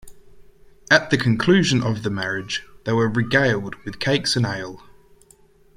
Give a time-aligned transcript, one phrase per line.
[0.89, 4.81] At the conclusion of the marriage, they were regaled with cakes and ale.